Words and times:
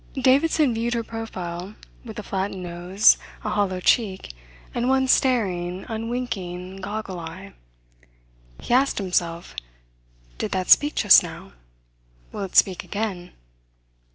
Davidson 0.19 0.73
viewed 0.73 0.95
her 0.95 1.03
profile 1.03 1.75
with 2.03 2.17
a 2.17 2.23
flattened 2.23 2.63
nose, 2.63 3.19
a 3.43 3.49
hollow 3.49 3.79
cheek, 3.79 4.33
and 4.73 4.89
one 4.89 5.07
staring, 5.07 5.85
unwinking, 5.89 6.77
goggle 6.77 7.19
eye. 7.19 7.53
He 8.59 8.73
asked 8.73 8.97
himself: 8.97 9.53
Did 10.39 10.49
that 10.53 10.71
speak 10.71 10.95
just 10.95 11.21
now? 11.21 11.51
Will 12.31 12.41
it 12.41 12.55
speak 12.55 12.83
again? 12.83 13.33